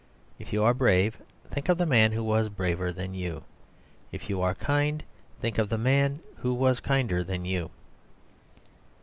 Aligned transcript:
If 0.39 0.51
you 0.51 0.63
are 0.63 0.73
brave, 0.73 1.21
think 1.51 1.69
of 1.69 1.77
the 1.77 1.85
man 1.85 2.11
who 2.13 2.23
was 2.23 2.49
braver 2.49 2.91
than 2.91 3.13
you. 3.13 3.43
If 4.11 4.31
you 4.31 4.41
are 4.41 4.55
kind, 4.55 5.03
think 5.39 5.59
of 5.59 5.69
the 5.69 5.77
man 5.77 6.21
who 6.37 6.55
was 6.55 6.79
kinder 6.79 7.23
than 7.23 7.45
you. 7.45 7.69